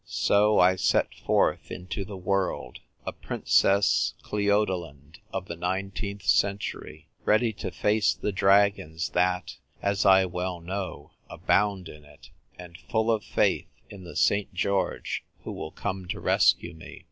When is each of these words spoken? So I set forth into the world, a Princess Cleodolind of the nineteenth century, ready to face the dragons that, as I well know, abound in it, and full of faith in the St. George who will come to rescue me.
So 0.03 0.57
I 0.57 0.77
set 0.77 1.13
forth 1.13 1.69
into 1.69 2.03
the 2.03 2.17
world, 2.17 2.79
a 3.05 3.11
Princess 3.11 4.15
Cleodolind 4.23 5.19
of 5.31 5.45
the 5.45 5.55
nineteenth 5.55 6.23
century, 6.23 7.07
ready 7.23 7.53
to 7.53 7.69
face 7.69 8.15
the 8.15 8.31
dragons 8.31 9.09
that, 9.09 9.57
as 9.79 10.03
I 10.03 10.25
well 10.25 10.59
know, 10.59 11.11
abound 11.29 11.87
in 11.87 12.03
it, 12.03 12.31
and 12.57 12.79
full 12.89 13.11
of 13.11 13.23
faith 13.23 13.69
in 13.91 14.03
the 14.03 14.15
St. 14.15 14.51
George 14.55 15.23
who 15.43 15.51
will 15.51 15.69
come 15.69 16.07
to 16.07 16.19
rescue 16.19 16.73
me. 16.73 16.99